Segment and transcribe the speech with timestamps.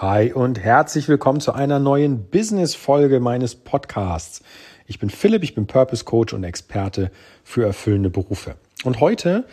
[0.00, 4.42] Hi und herzlich willkommen zu einer neuen Business-Folge meines Podcasts.
[4.86, 7.10] Ich bin Philipp, ich bin Purpose Coach und Experte
[7.44, 8.54] für erfüllende Berufe.
[8.84, 9.44] Und heute,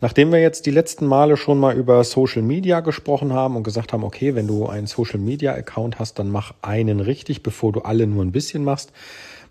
[0.00, 3.92] nachdem wir jetzt die letzten Male schon mal über Social Media gesprochen haben und gesagt
[3.92, 7.82] haben, okay, wenn du einen Social Media Account hast, dann mach einen richtig, bevor du
[7.82, 8.92] alle nur ein bisschen machst,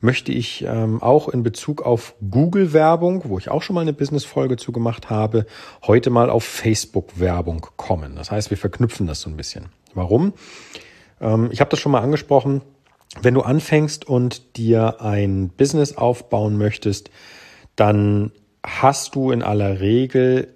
[0.02, 4.58] möchte ich ähm, auch in Bezug auf Google-Werbung, wo ich auch schon mal eine Business-Folge
[4.58, 5.46] zu gemacht habe,
[5.86, 8.16] heute mal auf Facebook-Werbung kommen.
[8.16, 9.68] Das heißt, wir verknüpfen das so ein bisschen.
[9.94, 10.34] Warum?
[11.22, 12.62] Ähm, ich habe das schon mal angesprochen.
[13.22, 17.12] Wenn du anfängst und dir ein Business aufbauen möchtest,
[17.76, 18.32] dann
[18.66, 20.54] hast du in aller Regel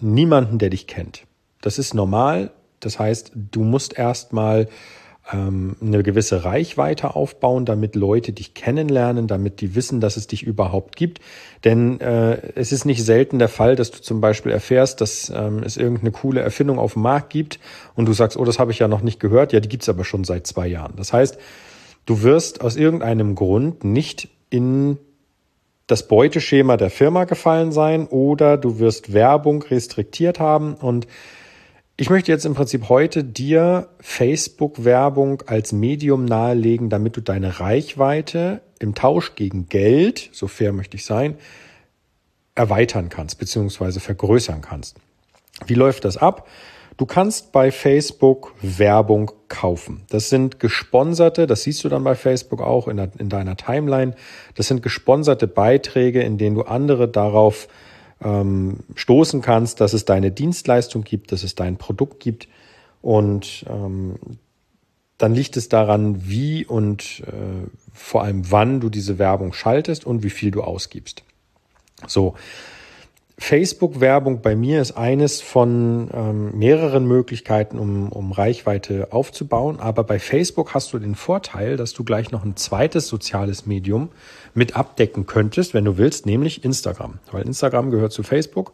[0.00, 1.24] niemanden, der dich kennt.
[1.60, 2.50] Das ist normal.
[2.80, 4.68] Das heißt, du musst erstmal
[5.32, 10.42] ähm, eine gewisse Reichweite aufbauen, damit Leute dich kennenlernen, damit die wissen, dass es dich
[10.42, 11.20] überhaupt gibt.
[11.64, 15.62] Denn äh, es ist nicht selten der Fall, dass du zum Beispiel erfährst, dass ähm,
[15.64, 17.58] es irgendeine coole Erfindung auf dem Markt gibt
[17.94, 19.52] und du sagst, oh, das habe ich ja noch nicht gehört.
[19.52, 20.94] Ja, die gibt's aber schon seit zwei Jahren.
[20.96, 21.38] Das heißt,
[22.06, 24.98] du wirst aus irgendeinem Grund nicht in
[25.88, 31.08] das Beuteschema der Firma gefallen sein oder du wirst Werbung restriktiert haben und
[31.96, 38.60] ich möchte jetzt im Prinzip heute dir Facebook-Werbung als Medium nahelegen, damit du deine Reichweite
[38.78, 41.36] im Tausch gegen Geld, so fair möchte ich sein,
[42.54, 43.98] erweitern kannst bzw.
[43.98, 44.96] vergrößern kannst.
[45.66, 46.46] Wie läuft das ab?
[46.98, 50.02] Du kannst bei Facebook Werbung kaufen.
[50.10, 54.16] Das sind gesponserte, das siehst du dann bei Facebook auch in, der, in deiner Timeline.
[54.56, 57.68] Das sind gesponserte Beiträge, in denen du andere darauf
[58.20, 62.48] ähm, stoßen kannst, dass es deine Dienstleistung gibt, dass es dein Produkt gibt.
[63.00, 64.16] Und ähm,
[65.18, 70.24] dann liegt es daran, wie und äh, vor allem wann du diese Werbung schaltest und
[70.24, 71.22] wie viel du ausgibst.
[72.08, 72.34] So.
[73.38, 79.78] Facebook-Werbung bei mir ist eines von ähm, mehreren Möglichkeiten, um, um Reichweite aufzubauen.
[79.78, 84.10] Aber bei Facebook hast du den Vorteil, dass du gleich noch ein zweites soziales Medium
[84.54, 87.20] mit abdecken könntest, wenn du willst, nämlich Instagram.
[87.30, 88.72] Weil Instagram gehört zu Facebook.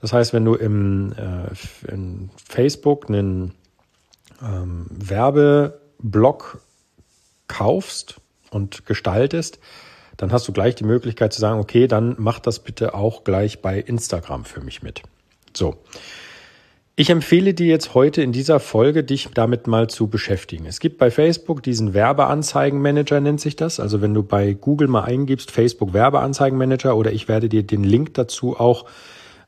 [0.00, 3.54] Das heißt, wenn du im äh, in Facebook einen
[4.40, 6.60] ähm, Werbeblock
[7.48, 8.20] kaufst
[8.50, 9.58] und gestaltest,
[10.16, 13.60] dann hast du gleich die Möglichkeit zu sagen, okay, dann mach das bitte auch gleich
[13.60, 15.02] bei Instagram für mich mit.
[15.54, 15.76] So.
[16.98, 20.64] Ich empfehle dir jetzt heute in dieser Folge, dich damit mal zu beschäftigen.
[20.64, 23.80] Es gibt bei Facebook diesen Werbeanzeigenmanager, nennt sich das.
[23.80, 28.14] Also wenn du bei Google mal eingibst, Facebook Werbeanzeigenmanager oder ich werde dir den Link
[28.14, 28.86] dazu auch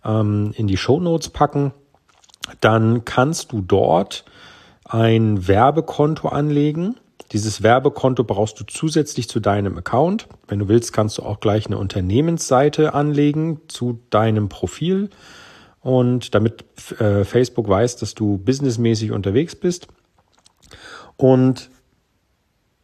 [0.04, 1.72] ähm, in die Show Notes packen,
[2.60, 4.26] dann kannst du dort
[4.84, 6.96] ein Werbekonto anlegen
[7.32, 10.28] dieses Werbekonto brauchst du zusätzlich zu deinem Account.
[10.46, 15.10] Wenn du willst, kannst du auch gleich eine Unternehmensseite anlegen zu deinem Profil
[15.80, 16.64] und damit
[17.00, 19.88] äh, Facebook weiß, dass du businessmäßig unterwegs bist.
[21.16, 21.70] Und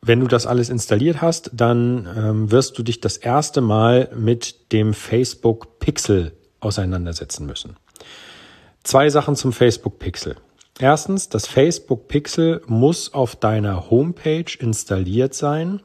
[0.03, 4.73] wenn du das alles installiert hast, dann ähm, wirst du dich das erste Mal mit
[4.73, 7.77] dem Facebook Pixel auseinandersetzen müssen.
[8.83, 10.37] Zwei Sachen zum Facebook Pixel.
[10.79, 15.81] Erstens, das Facebook Pixel muss auf deiner Homepage installiert sein,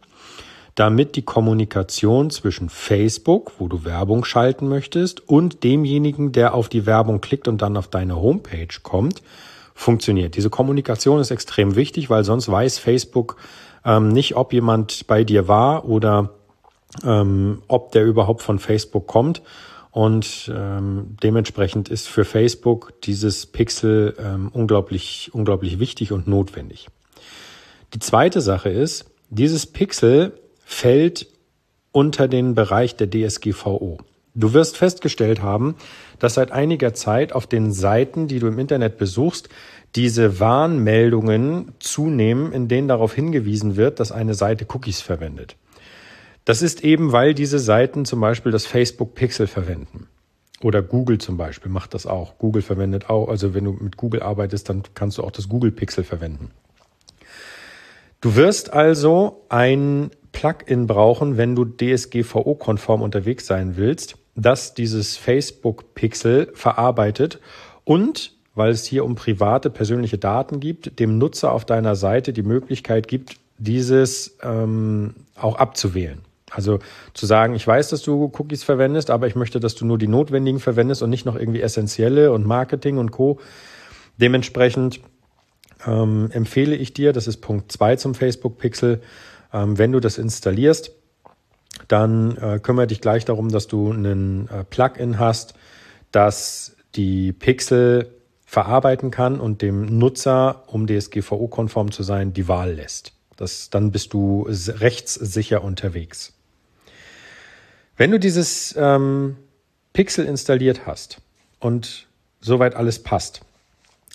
[0.74, 6.86] damit die Kommunikation zwischen Facebook, wo du Werbung schalten möchtest, und demjenigen, der auf die
[6.86, 9.22] Werbung klickt und dann auf deine Homepage kommt,
[9.76, 10.36] funktioniert.
[10.36, 13.36] Diese Kommunikation ist extrem wichtig, weil sonst weiß Facebook
[13.86, 16.32] ähm, nicht, ob jemand bei dir war oder
[17.04, 19.42] ähm, ob der überhaupt von Facebook kommt.
[19.92, 26.88] Und ähm, dementsprechend ist für Facebook dieses Pixel ähm, unglaublich, unglaublich wichtig und notwendig.
[27.94, 30.34] Die zweite Sache ist, dieses Pixel
[30.64, 31.28] fällt
[31.92, 33.98] unter den Bereich der DSGVO.
[34.36, 35.76] Du wirst festgestellt haben,
[36.20, 39.50] dass seit einiger Zeit auf den Seiten, die du im Internet besuchst,
[39.96, 45.56] diese Warnmeldungen zunehmen, in denen darauf hingewiesen wird, dass eine Seite Cookies verwendet.
[46.46, 50.08] Das ist eben, weil diese Seiten zum Beispiel das Facebook Pixel verwenden.
[50.62, 52.38] Oder Google zum Beispiel macht das auch.
[52.38, 55.72] Google verwendet auch, also wenn du mit Google arbeitest, dann kannst du auch das Google
[55.72, 56.52] Pixel verwenden.
[58.22, 65.96] Du wirst also ein Plugin brauchen, wenn du DSGVO-konform unterwegs sein willst, das dieses Facebook
[65.96, 67.40] Pixel verarbeitet
[67.85, 72.44] und weil es hier um private persönliche Daten gibt, dem Nutzer auf deiner Seite die
[72.44, 76.20] Möglichkeit gibt, dieses ähm, auch abzuwählen.
[76.51, 76.79] Also
[77.13, 80.07] zu sagen, ich weiß, dass du Cookies verwendest, aber ich möchte, dass du nur die
[80.07, 83.40] notwendigen verwendest und nicht noch irgendwie essentielle und Marketing und Co.
[84.17, 84.99] Dementsprechend
[85.85, 89.01] ähm, empfehle ich dir, das ist Punkt zwei zum Facebook Pixel,
[89.53, 90.91] ähm, wenn du das installierst,
[91.87, 95.53] dann äh, kümmere dich gleich darum, dass du einen äh, Plugin hast,
[96.11, 98.16] das die Pixel
[98.46, 103.13] verarbeiten kann und dem Nutzer, um DSGVO-konform zu sein, die Wahl lässt.
[103.37, 106.34] Das, dann bist du rechtssicher unterwegs.
[107.99, 109.35] Wenn du dieses ähm,
[109.91, 111.17] Pixel installiert hast
[111.59, 112.07] und
[112.40, 113.41] soweit alles passt,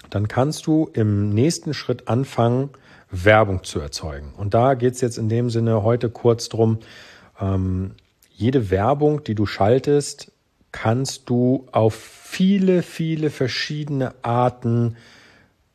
[0.08, 2.70] dann kannst du im nächsten Schritt anfangen,
[3.10, 4.32] Werbung zu erzeugen.
[4.38, 6.78] Und da geht es jetzt in dem Sinne heute kurz drum.
[7.38, 7.90] Ähm,
[8.30, 10.32] jede Werbung, die du schaltest,
[10.72, 14.96] kannst du auf viele, viele verschiedene Arten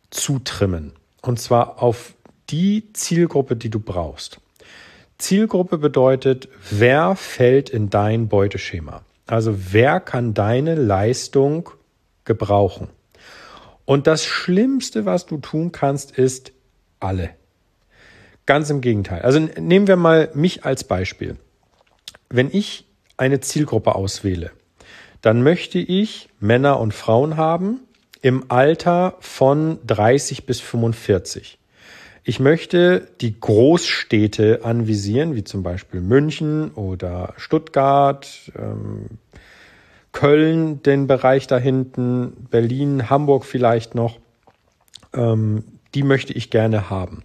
[0.10, 0.94] zutrimmen.
[1.22, 2.16] Und zwar auf
[2.50, 4.40] die Zielgruppe, die du brauchst.
[5.20, 9.04] Zielgruppe bedeutet, wer fällt in dein Beuteschema?
[9.28, 11.70] Also wer kann deine Leistung
[12.26, 12.88] gebrauchen?
[13.86, 16.54] Und das Schlimmste, was du tun kannst, ist
[17.00, 17.32] alle.
[18.46, 19.22] Ganz im Gegenteil.
[19.22, 21.38] Also nehmen wir mal mich als Beispiel.
[22.30, 22.88] Wenn ich
[23.18, 24.52] eine Zielgruppe auswähle,
[25.22, 27.82] dann möchte ich Männer und Frauen haben
[28.22, 31.59] im Alter von 30 bis 45.
[32.30, 39.18] Ich möchte die Großstädte anvisieren, wie zum Beispiel München oder Stuttgart, ähm,
[40.12, 44.20] Köln, den Bereich da hinten, Berlin, Hamburg vielleicht noch.
[45.12, 45.64] Ähm,
[45.96, 47.24] die möchte ich gerne haben.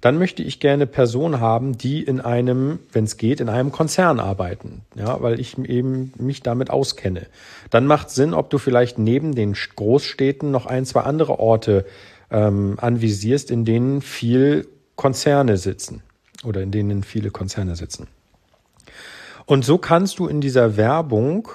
[0.00, 4.20] Dann möchte ich gerne Personen haben, die in einem, wenn es geht, in einem Konzern
[4.20, 7.26] arbeiten, ja, weil ich eben mich damit auskenne.
[7.68, 11.84] Dann macht Sinn, ob du vielleicht neben den Großstädten noch ein, zwei andere Orte
[12.30, 16.02] ähm, anvisierst, in denen viel Konzerne sitzen
[16.44, 18.08] oder in denen viele Konzerne sitzen.
[19.44, 21.48] Und so kannst du in dieser Werbung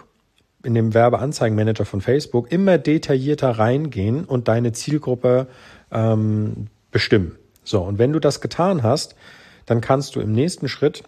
[0.64, 5.48] in dem Werbeanzeigenmanager von Facebook immer detaillierter reingehen und deine Zielgruppe
[5.92, 7.38] ähm, bestimmen.
[7.64, 9.16] So, und wenn du das getan hast,
[9.66, 11.04] dann kannst du im nächsten Schritt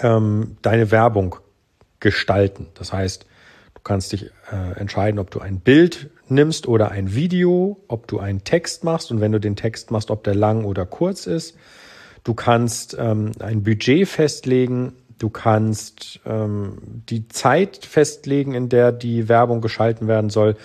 [0.00, 1.36] ähm, deine Werbung
[2.00, 2.66] gestalten.
[2.74, 3.26] Das heißt,
[3.74, 8.18] du kannst dich äh, entscheiden, ob du ein Bild nimmst oder ein Video, ob du
[8.18, 11.56] einen Text machst und wenn du den Text machst, ob der lang oder kurz ist.
[12.24, 16.78] Du kannst ähm, ein Budget festlegen, du kannst ähm,
[17.08, 20.56] die Zeit festlegen, in der die Werbung geschalten werden soll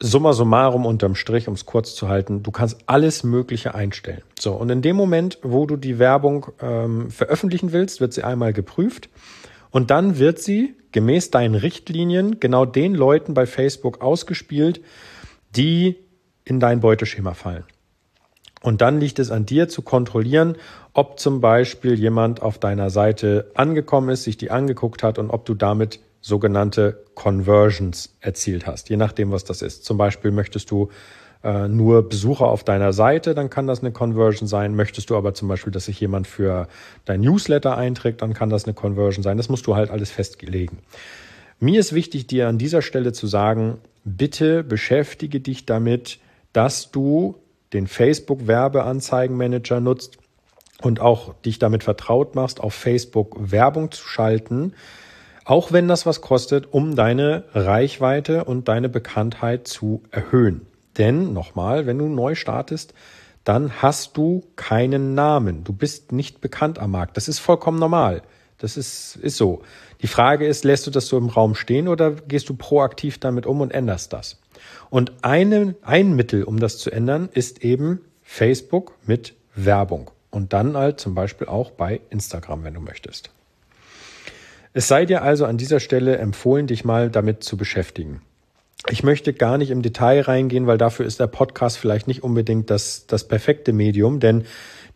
[0.00, 4.22] summa summarum unterm Strich, um es kurz zu halten, du kannst alles Mögliche einstellen.
[4.38, 8.52] So, und in dem Moment, wo du die Werbung ähm, veröffentlichen willst, wird sie einmal
[8.52, 9.08] geprüft
[9.70, 14.80] und dann wird sie gemäß deinen Richtlinien genau den Leuten bei Facebook ausgespielt,
[15.54, 15.96] die
[16.44, 17.64] in dein Beuteschema fallen.
[18.62, 20.56] Und dann liegt es an dir zu kontrollieren,
[20.92, 25.44] ob zum Beispiel jemand auf deiner Seite angekommen ist, sich die angeguckt hat und ob
[25.44, 29.84] du damit sogenannte Conversions erzielt hast, je nachdem, was das ist.
[29.84, 30.88] Zum Beispiel möchtest du
[31.44, 34.74] äh, nur Besucher auf deiner Seite, dann kann das eine Conversion sein.
[34.74, 36.68] Möchtest du aber zum Beispiel, dass sich jemand für
[37.04, 39.36] dein Newsletter einträgt, dann kann das eine Conversion sein.
[39.36, 40.78] Das musst du halt alles festlegen.
[41.60, 46.18] Mir ist wichtig, dir an dieser Stelle zu sagen, bitte beschäftige dich damit,
[46.52, 47.36] dass du
[47.72, 50.18] den Facebook Werbeanzeigenmanager nutzt
[50.80, 54.72] und auch dich damit vertraut machst, auf Facebook Werbung zu schalten,
[55.44, 60.66] auch wenn das was kostet, um deine Reichweite und deine Bekanntheit zu erhöhen.
[60.98, 62.92] Denn nochmal, wenn du neu startest,
[63.44, 65.64] dann hast du keinen Namen.
[65.64, 67.16] Du bist nicht bekannt am Markt.
[67.16, 68.22] Das ist vollkommen normal.
[68.58, 69.62] Das ist, ist so.
[70.02, 73.46] Die Frage ist, lässt du das so im Raum stehen oder gehst du proaktiv damit
[73.46, 74.40] um und änderst das?
[74.90, 80.10] Und eine, ein Mittel, um das zu ändern, ist eben Facebook mit Werbung.
[80.30, 83.30] Und dann halt zum Beispiel auch bei Instagram, wenn du möchtest.
[84.74, 88.20] Es sei dir also an dieser Stelle empfohlen, dich mal damit zu beschäftigen.
[88.86, 92.70] Ich möchte gar nicht im Detail reingehen, weil dafür ist der Podcast vielleicht nicht unbedingt
[92.70, 94.44] das, das perfekte Medium, denn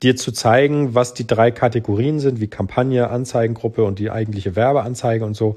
[0.02, 5.24] dir zu zeigen, was die drei Kategorien sind, wie Kampagne, Anzeigengruppe und die eigentliche Werbeanzeige
[5.24, 5.56] und so,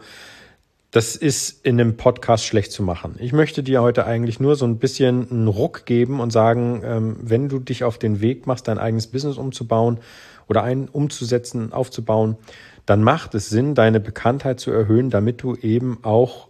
[0.91, 3.15] das ist in einem Podcast schlecht zu machen.
[3.19, 7.17] Ich möchte dir heute eigentlich nur so ein bisschen einen Ruck geben und sagen, ähm,
[7.21, 9.99] wenn du dich auf den Weg machst, dein eigenes Business umzubauen
[10.47, 12.37] oder ein umzusetzen, aufzubauen,
[12.85, 16.47] dann macht es Sinn, deine Bekanntheit zu erhöhen, damit du eben auch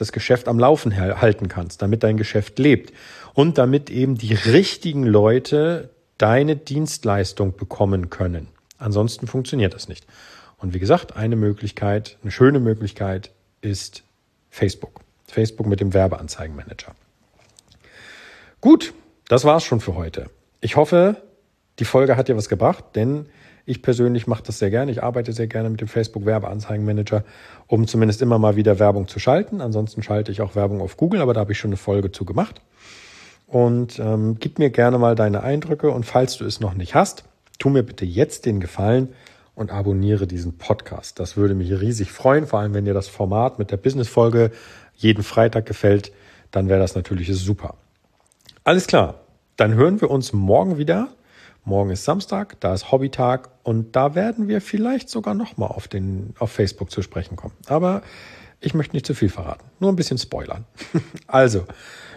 [0.00, 2.92] das Geschäft am Laufen halten kannst, damit dein Geschäft lebt
[3.34, 8.48] und damit eben die richtigen Leute deine Dienstleistung bekommen können.
[8.78, 10.06] Ansonsten funktioniert das nicht.
[10.58, 13.30] Und wie gesagt, eine Möglichkeit, eine schöne Möglichkeit
[13.60, 14.02] ist
[14.50, 15.00] Facebook.
[15.26, 16.94] Facebook mit dem Werbeanzeigenmanager.
[18.60, 18.92] Gut,
[19.28, 20.28] das war's schon für heute.
[20.60, 21.16] Ich hoffe,
[21.78, 23.26] die Folge hat dir was gebracht, denn
[23.66, 24.90] ich persönlich mache das sehr gerne.
[24.90, 27.24] Ich arbeite sehr gerne mit dem Facebook Werbeanzeigenmanager,
[27.66, 29.60] um zumindest immer mal wieder Werbung zu schalten.
[29.60, 32.24] Ansonsten schalte ich auch Werbung auf Google, aber da habe ich schon eine Folge zu
[32.24, 32.60] gemacht.
[33.46, 37.24] Und ähm, gib mir gerne mal deine Eindrücke und falls du es noch nicht hast,
[37.58, 39.08] tu mir bitte jetzt den Gefallen
[39.54, 41.18] und abonniere diesen Podcast.
[41.18, 44.52] Das würde mich riesig freuen, vor allem wenn dir das Format mit der Business-Folge
[44.96, 46.12] jeden Freitag gefällt,
[46.50, 47.74] dann wäre das natürlich super.
[48.64, 49.20] Alles klar.
[49.56, 51.08] Dann hören wir uns morgen wieder.
[51.64, 55.88] Morgen ist Samstag, da ist Hobbytag und da werden wir vielleicht sogar nochmal auf,
[56.38, 57.54] auf Facebook zu sprechen kommen.
[57.66, 58.02] Aber
[58.60, 60.64] ich möchte nicht zu viel verraten, nur ein bisschen spoilern.
[61.26, 61.64] Also,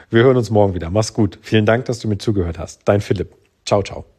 [0.10, 0.90] wir hören uns morgen wieder.
[0.90, 1.40] Mach's gut.
[1.42, 2.82] Vielen Dank, dass du mir zugehört hast.
[2.86, 3.36] Dein Philipp.
[3.66, 4.13] Ciao, ciao.